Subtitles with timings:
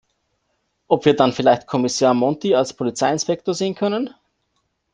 [0.87, 4.09] Ob wir dann vielleicht Kommissar Monti als Polizeiinspektor sehen können?